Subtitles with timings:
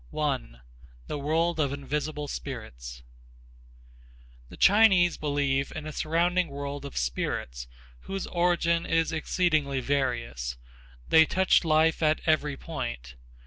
[0.09, 0.59] 1.
[1.05, 3.03] The World of Invisible Spirits
[4.49, 7.67] The Chinese believe in a surrounding world of spirits,
[8.05, 10.57] whose origin is exceedingly various.
[11.09, 13.13] They touch life at every point.